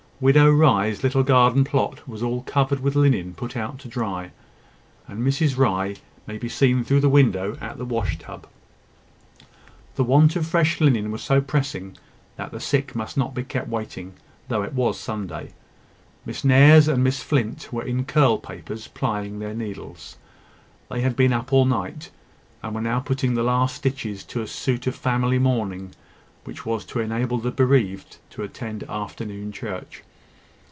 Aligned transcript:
Widow 0.21 0.51
Rye's 0.51 1.03
little 1.03 1.23
garden 1.23 1.63
plot 1.63 2.07
was 2.07 2.21
all 2.21 2.43
covered 2.43 2.79
with 2.79 2.93
linen 2.93 3.33
put 3.33 3.57
out 3.57 3.79
to 3.79 3.87
dry, 3.87 4.29
and 5.07 5.25
Mrs 5.25 5.57
Rye 5.57 5.95
might 6.27 6.41
be 6.41 6.47
seen 6.47 6.83
through 6.83 6.99
the 6.99 7.09
window, 7.09 7.57
at 7.59 7.79
the 7.79 7.85
wash 7.85 8.19
tub. 8.19 8.45
The 9.95 10.03
want 10.03 10.35
of 10.35 10.45
fresh 10.45 10.79
linen 10.79 11.09
was 11.09 11.23
so 11.23 11.41
pressing, 11.41 11.97
that 12.35 12.51
the 12.51 12.59
sick 12.59 12.95
must 12.95 13.17
not 13.17 13.33
be 13.33 13.41
kept 13.43 13.67
waiting, 13.67 14.13
though 14.47 14.61
it 14.61 14.73
was 14.73 14.99
Sunday. 14.99 15.53
Miss 16.23 16.43
Nares 16.45 16.87
and 16.87 17.03
Miss 17.03 17.23
Flint 17.23 17.73
were 17.73 17.81
in 17.83 18.05
curl 18.05 18.37
papers, 18.37 18.87
plying 18.89 19.39
their 19.39 19.55
needles. 19.55 20.17
They 20.91 21.01
had 21.01 21.15
been 21.15 21.33
up 21.33 21.51
all 21.51 21.65
night, 21.65 22.11
and 22.61 22.75
were 22.75 22.81
now 22.81 22.99
putting 22.99 23.33
the 23.33 23.41
last 23.41 23.75
stitches 23.77 24.23
to 24.25 24.43
a 24.43 24.47
suit 24.47 24.85
of 24.85 24.93
family 24.95 25.39
mourning, 25.39 25.95
which 26.43 26.63
was 26.63 26.85
to 26.85 26.99
enable 26.99 27.39
the 27.39 27.49
bereaved 27.49 28.17
to 28.29 28.43
attend 28.43 28.83
afternoon 28.83 29.51
church. 29.51 30.03